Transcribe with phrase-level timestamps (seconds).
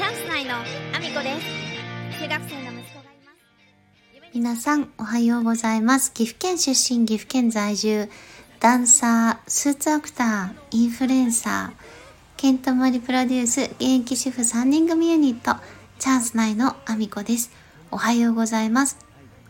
[0.00, 3.32] チャンス内のアミコです中学生の息子がいま
[4.22, 6.14] す皆さん、おはようございます。
[6.14, 8.08] 岐阜県出身、岐阜県在住、
[8.60, 11.82] ダンサー、スーツアクター、インフルエンサー、
[12.38, 15.60] ケントモリプロデュース、現役主婦3人組ユニット、
[15.98, 17.50] チャンス内のアミコです。
[17.90, 18.96] おはようございます。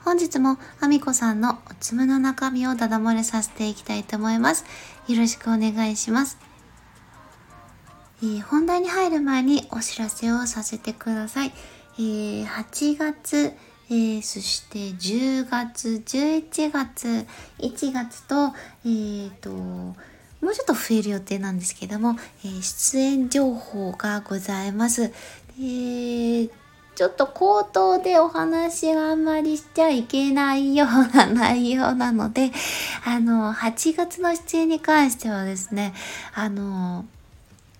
[0.04, 4.64] 本日もアミコさんのおつむの中身をダダ漏れさせていきたいと思います。
[5.06, 6.49] よろしくお願いします。
[8.23, 11.52] えー本題に入る前にお知らせをさせてください。
[11.98, 13.52] えー8月、
[13.88, 17.27] えーそして10月、11月、
[17.59, 18.52] 1月と、
[18.84, 19.97] えーと、も
[20.42, 25.12] うちょっと増える予定なんですけども、えー出演情報がございます。
[25.59, 26.50] で
[26.95, 32.50] ちょっと口頭でお話があんまりしちゃいけないような内容なので、
[33.06, 35.95] あの、8月の出演に関してはですね、
[36.34, 37.06] あの、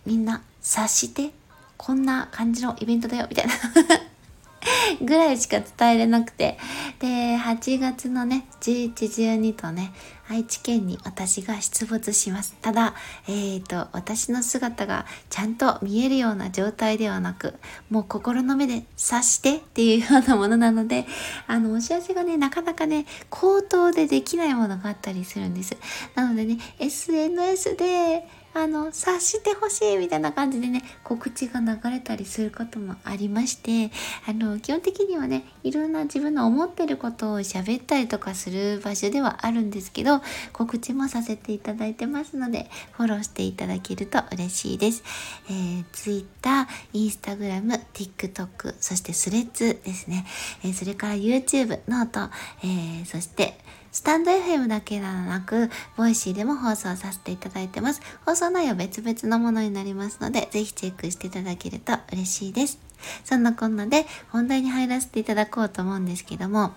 [0.07, 1.33] みんな察して
[1.77, 3.55] こんな感じのイベントだよみたいな。
[5.01, 6.59] ぐらいしか伝えれなくて。
[6.99, 9.93] で8月のね1112とね
[10.31, 12.55] 愛知県に私が出没します。
[12.63, 12.95] ただ
[13.27, 17.55] えっ、と私の姿がちゃんと見えるような状態ではなく
[17.91, 21.05] もう心の目で察してっていうようなものなので
[21.49, 25.77] あのお知らせがねなかなかね口頭でできないものがあったりするんです。
[26.15, 33.93] なのでね SNS であの、察してほしいみたいな感じでね、告知が流れたりすることもありまして、
[34.27, 40.20] あの、基本的にはね、いろんな自分の思ってることを喋ったりとかする場所ではあるんですけど、
[40.53, 45.03] 告知もさせていただいてますので、フォローしていただけると嬉しいです。
[45.49, 50.27] えー、Twitter、Instagram、TikTok、そして Threads ですね。
[50.65, 52.33] えーそれから YouTube、 note、
[52.65, 53.59] えそして、
[53.93, 58.01] stand.fm だけではなく、 Voicy でも放送させていただいてます。
[58.25, 62.79] 放送内容別々のものになりますので、ぜひチェックしていただけると嬉しいです。
[63.25, 66.73] そんなこんなで本題に入らせていただこうと思うんですけども、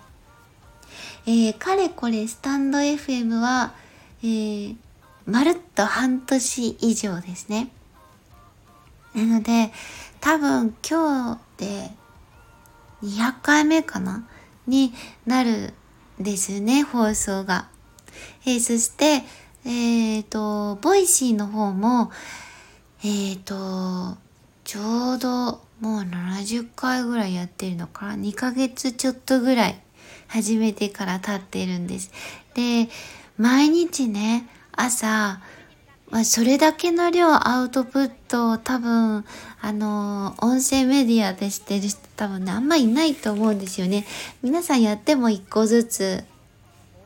[1.26, 3.74] えー、かれこれスタンド FM は、
[4.22, 4.76] えー、
[5.26, 7.70] まるっと半年以上ですね。
[9.14, 9.72] なので、
[10.20, 11.90] 多分今日で
[13.02, 14.26] 200回目かな？
[14.66, 14.92] に
[15.26, 15.74] なる
[16.18, 17.68] ですね、放送が。
[18.46, 19.22] えーそして、
[19.64, 22.10] えっ、と、 Voicy の方も、
[23.02, 24.16] えっ、と、
[24.64, 29.83] ちょうどもう70回ぐらいやってるのかな ?2 ヶ月ちょっとぐらい
[30.34, 32.10] 始めてから経ってるんです。
[32.54, 32.88] で、
[33.38, 35.40] 毎日ね、朝、
[36.10, 39.24] ま、それだけの量アウトプットを多分、
[39.60, 44.06] あの、音声メディアでしてる人多分ね、あんまいないと思うんですよね。
[44.42, 46.24] 皆さんやっても一個ずつ、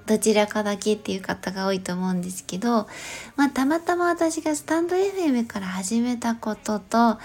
[0.07, 2.89] どちらかだけっていう方が多いと思うんですけど、
[3.37, 7.19] まあ、たまたま私がスタンド FM から始めたことと、あ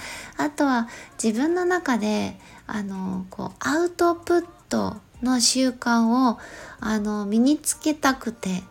[0.54, 0.90] とは
[1.22, 2.38] 自分の中で、
[2.68, 6.38] あの、こう、アウトプットの習慣を、
[6.80, 8.64] あの、身につけたくて、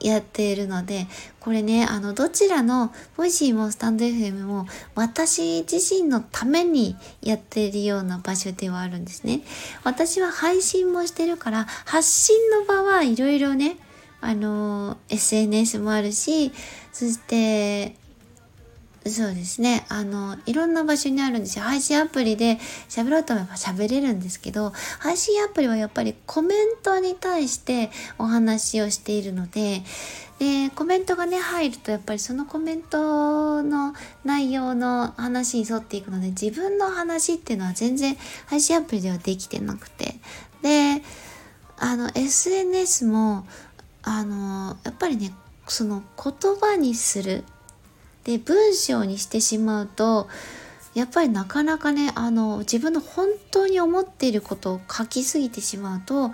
[0.00, 1.06] やっているので、
[1.40, 9.42] これね、あの、どちらの、 Voicy も stand.fm も、私自身のためにやっているような場所ではあるんですね。
[9.84, 13.76] 私は配信もしてるから、発信の場はいろいろね、
[14.20, 16.52] あの、SNS もあるし、
[16.92, 17.96] そして、
[19.06, 19.86] そうですね。
[19.88, 21.64] あの、いろんな場所にあるんですよ。
[21.64, 29.82] 配信アプリで喋ろうと思えば喋れるんですけど、配信アプリはやっぱりコメントに対してお話をしているので、
[30.38, 33.94] で、コメントがね、入るとやっぱりそのコメントの
[34.24, 38.16] 内容の話に沿っていくので、自分の話っていうのは全然
[38.46, 40.16] 配信アプリではできてなくて。
[40.62, 41.02] で、
[41.78, 43.46] あの、SNS も、
[44.02, 45.32] あの、やっぱりね、
[45.66, 47.44] その言葉にする。
[48.28, 50.28] で文章にしてしまうと
[50.92, 56.28] やっぱりなかなかねあの自分の本当に思っていることを書きすぎてしまうと、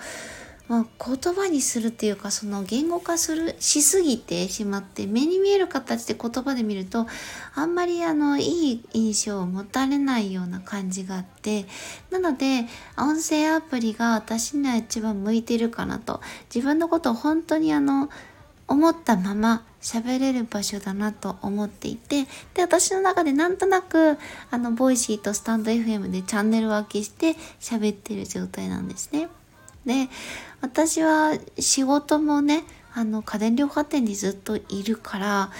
[0.66, 7.06] まあ、言葉にするっていうかその言語化するしすぎてしまって目に見える形で言葉で見ると
[7.54, 11.64] あんまりあのいい印象を持たれないような感じがあって
[12.10, 12.66] なので
[12.98, 16.20] 音声アプリが私には一番向いてるかなと。
[16.52, 18.10] 自分のことを本当にあの
[18.66, 22.24] 思ったまま喋れる場所だなと思っていて
[22.54, 24.16] で私の中でなんとなく
[24.50, 29.28] あのボイシーとスタンド FM でチャンネル分けして喋ってる状態なんですね。
[29.84, 30.08] で
[30.62, 32.64] 私は仕事もね
[32.94, 35.50] あの家電量販店にずっといるから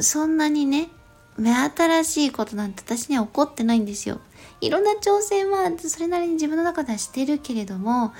[0.00, 0.88] そんなにね
[1.36, 4.20] 目新しいことなんて私には起こってないんですよ。
[4.60, 8.12] いろんな挑戦はそれなりに自分の中ではしてるけれども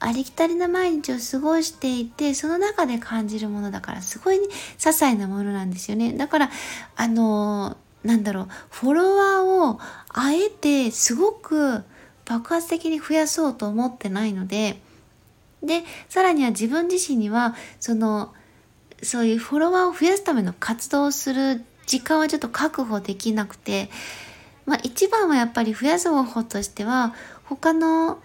[0.00, 6.12] ありきたりな毎日を過ごしていてその中で感じるものだからすごい、ね些細なものなんですよね。
[6.12, 6.50] だから
[6.96, 7.76] あの
[8.06, 11.82] なんだろう、フォロワーをあえてすごく
[12.24, 14.80] 爆発的に増やそうと思ってないので、
[15.62, 18.32] で、さらには自分自身には、その、
[19.02, 23.90] そういうフォロワーを増やすための活動をする時間はちょっと確保できなくて、
[24.64, 27.14] まあ一番はやっぱり増やす方法としては、
[27.44, 28.20] 他の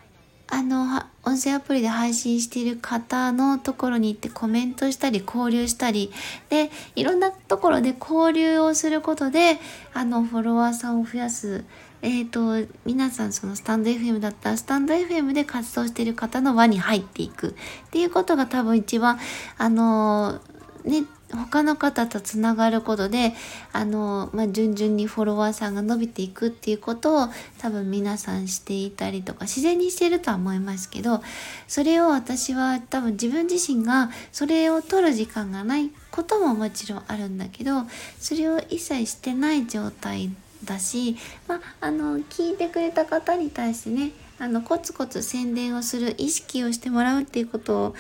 [0.54, 6.12] あの、音声アプリで配信している方のところに行ってコメントしたり交流したり、
[6.50, 9.60] で、いろんなところで交流をすることで、
[9.94, 11.64] あの、フォロワーさんを増やす。
[12.02, 12.30] えっ、ー、
[12.66, 17.52] と、皆さんそのスタンド FM だったら、スタンド FM で活動している方の輪に入っていく
[17.88, 19.20] っていうことが多分一番、
[19.58, 20.42] あの、
[20.84, 23.34] ね、他の方とつながることで
[23.74, 27.28] あの、まあ、順々にフォロワーさんが伸びていくっていうことを
[27.60, 31.22] 多分皆さんしていたりとか自然にしてるとは思いますけど
[31.68, 37.84] それを私は多分自分自身がそれを取る時間がないことももちろんあるんだけど
[38.20, 40.30] それを一切してない状態
[40.64, 41.18] だし、
[41.48, 47.96] まあ、あの聞いてくれた方に対してねあのコツコツ宣伝をする意識をしてもらうっていうことを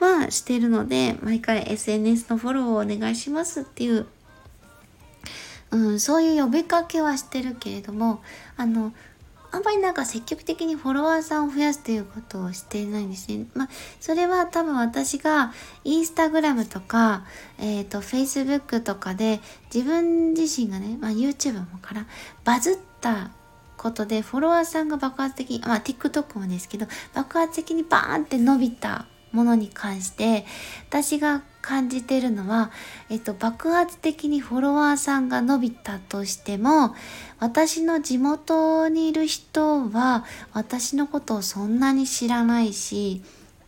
[0.00, 4.06] はしてるので、毎回 SNS のフォローをお願いしますっていう、
[5.70, 8.22] うん、そういう呼びかけはしてるけれども、
[8.56, 8.92] あの、
[9.50, 13.46] あんまりなんか積極的にフォロワーさんを増やすということをしていないんですね。
[13.54, 13.68] まあ、
[13.98, 15.52] それは多分私が
[15.84, 17.24] インスタグラムとか、
[17.58, 19.40] えっ、ー、と、Facebook とかで
[19.72, 22.06] 自分自身がね、まあ、YouTube もから
[22.44, 23.30] バズった
[23.78, 30.44] ことでフォロワーさんが爆発的に、まあ TikTok もですけど、爆発的にバーンって伸びたものに関して
[30.88, 32.70] 私が感じてるのは、
[33.10, 36.94] えっと、爆発的にフォロワーさんが伸びたとしても
[37.40, 43.22] 私の地元にいる人は私のことをそんなに知らないし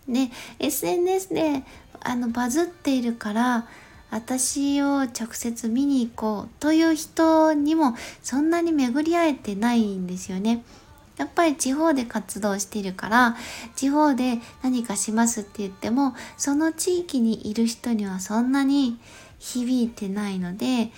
[0.08, 1.62] で SNS で
[2.00, 3.66] あのバズっているから
[4.10, 10.64] 私を直接見に行こうという人にもそんなに巡り合えてないんですよね。
[11.20, 13.36] やっぱり地方で活動してるから
[13.76, 18.98] 地方で何かしますって言ってもその地域にいる人にはそんなに
[19.38, 20.90] 響いてないので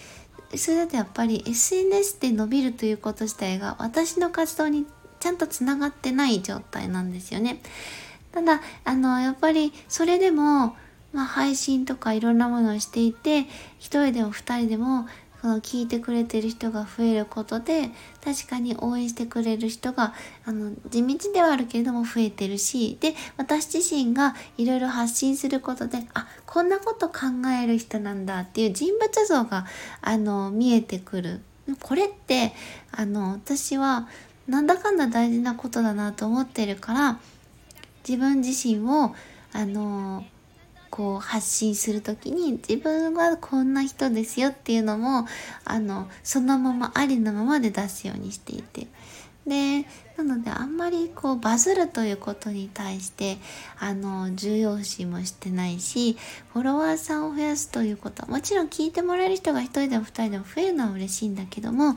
[0.56, 4.86] それだとやっぱり SNS で伸びるということ自体が私の活動に
[5.18, 7.60] ちゃんとつながってない状態なんですよね。
[8.30, 10.76] ただあのやっぱりそれでも
[11.12, 13.40] まあ、配信とかいろんなものをしていて
[13.78, 15.06] 一人でも二人でも
[15.42, 17.90] その聞いてくれてる人が増えることで
[18.24, 20.14] 確かに応援してくれる人が
[20.46, 27.26] あの地道ではあるけれども増えてるしで私自身がいろいろ発信することであこんなこと考
[27.60, 29.66] える人なんだっていう人物像が
[30.00, 31.40] あの見えてくる。
[31.80, 32.52] これって
[32.90, 34.08] あの私は
[34.48, 37.20] なんだかんだ大事なことだなと思ってるから
[38.06, 39.14] 自分自身を
[39.52, 40.24] あの
[40.92, 45.26] こう発信する時に自分はこんな人ですよっていうのも
[45.64, 48.86] あのそのままありのままで出すようにしていて。
[49.46, 49.86] で
[50.16, 53.38] なのであんまりこうバズるということに対して
[53.80, 56.16] あの重要視もしてないし
[56.52, 61.96] フォロワーさんを増やすということはもちろん聞いてもらえる人が1人でも2人でも増えるのは嬉しいんだけども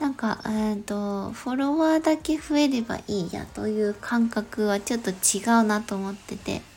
[0.00, 6.71] なんか、えーと、フォロワーだけ増えればいいやという感覚はちょっと違うなと思ってて。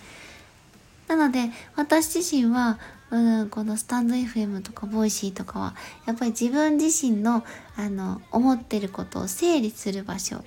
[1.07, 2.79] なので、私自身は、
[3.11, 5.75] うん、このスタンド FM とかボイシーとかは、
[6.05, 7.43] やっぱり自分自身の、
[7.77, 10.43] あの、思ってることを整理する場所。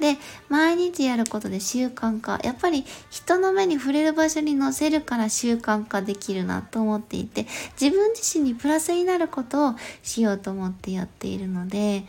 [0.00, 0.16] で、
[0.48, 2.38] 毎日やることで習慣化。
[2.42, 7.46] やっぱり人の目に触れる場所に載せるから習慣化できるなと思っていて、
[7.80, 12.04] 自分自身にプラスになることをしようと思ってやっているので、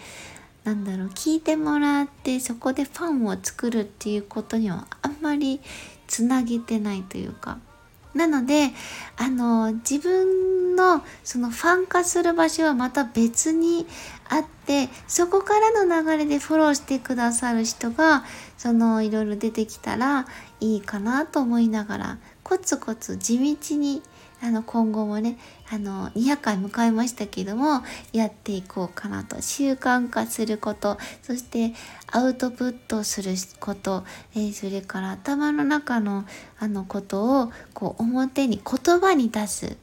[0.64, 4.88] なんだろう、聞いてもらってそこでファンを作るっていうことには
[5.26, 5.60] まり
[6.08, 7.58] つなげてないというか。
[8.14, 8.72] なので
[9.18, 13.86] あの自分のそのファン化する場所はまた別に
[14.30, 18.24] あってそこからの流れでフォローしてくださる人が
[18.58, 20.28] そのいろいろ出てきたら
[20.62, 24.02] いいかなと思いながらコツコツ地道に
[24.46, 25.38] あの今後もね
[25.72, 27.82] あの200回迎えましたけども
[28.14, 29.42] やっていこうかなと。
[29.42, 31.00] 習慣化すること。
[31.24, 31.74] そして
[32.12, 34.04] アウトプットすること、
[34.36, 36.26] えー、それから頭の中の
[36.60, 39.78] あのことをこう表に言葉に出す。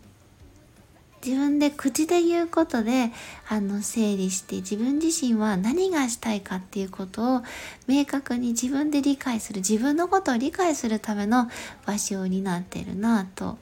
[1.24, 3.12] 自分で口で言うことで
[3.48, 7.42] あの整理して自分自身は何がしたいかっていうことを
[7.86, 11.48] 明確に自分で理解する自分のことを理解するための
[11.86, 13.58] 場所になってるなと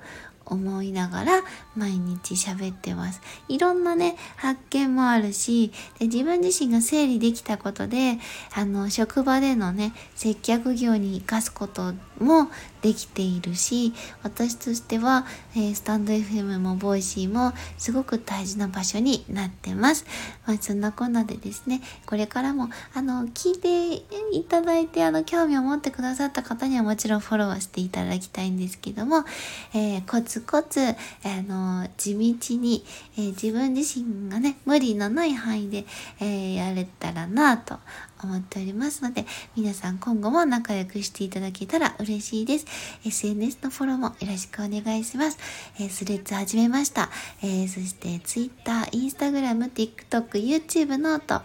[0.51, 1.43] 思いながら
[1.77, 3.23] 毎日喋ってます。
[3.49, 8.19] いろんなね、発見もあるし、で自分自身が整理できたことで、
[8.53, 12.51] あの、職場でのね、接客業に活かすことも
[12.83, 20.05] できているし私としては、えー、スタンド FM もボイシーもすごく大事な場所になってます。
[20.47, 24.05] まあ、そんなこんなでですねこれからもあの聞いて
[24.37, 29.25] いただいてあの興味を持ってくださった方にはもちろんフォローしていただきたいんですけども、
[29.75, 30.95] えー、コツコツあ
[31.47, 32.85] の地道に、
[33.17, 35.85] えー、自分自身がね無理のない範囲で、
[36.21, 37.79] えやれたらなと
[38.23, 39.25] 思っておりますので、
[39.57, 42.67] 皆さん今後も仲良くしていただけたら嬉しいです。
[43.05, 45.39] SNS のフォローもよろしくお願いします。
[45.79, 47.11] えー、 Threads 始めました。
[47.43, 51.43] えー、そして Twitter、Instagram、TikTok、 YouTube、note、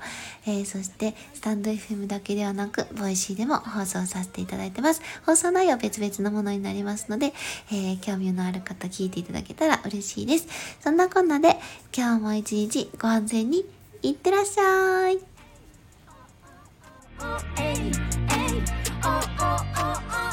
[0.47, 5.01] え、そしてスタンド FM だけではなく、 Voicy でも放送させていただいてます。
[5.25, 7.33] 放送内容別々のものになりますので、
[7.71, 10.47] え、興味のある方聞いていただけたら嬉しいです。
[10.81, 11.57] そんなこんなで、
[11.95, 13.65] 今日も一日ご安全に
[14.01, 15.34] いってらっしゃい。
[17.19, 17.91] Oh, hey,
[18.29, 18.63] hey,
[19.03, 20.24] oh, oh, oh,